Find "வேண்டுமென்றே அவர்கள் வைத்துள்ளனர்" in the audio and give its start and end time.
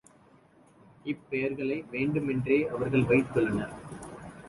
1.91-3.75